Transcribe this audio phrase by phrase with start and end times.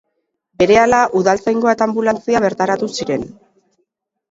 [0.61, 3.31] Berehala Udaltzaingoa eta anbulantzia bertaratu ziren.